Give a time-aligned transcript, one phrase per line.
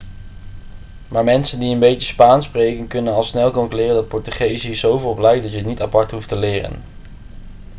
[1.07, 5.09] maar mensen die een beetje spaans spreken kunnen al snel concluderen dat portugees hier zoveel
[5.09, 6.81] op lijkt dat je het niet apart hoeft te leren